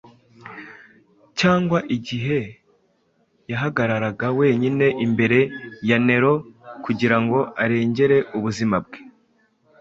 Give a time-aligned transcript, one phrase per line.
[1.39, 2.39] cyangwa igihe
[3.51, 5.39] yahagararaga wenyine imbere
[5.89, 6.33] ya Nero
[6.83, 8.99] kugira ngo arengere ubuzima bwe,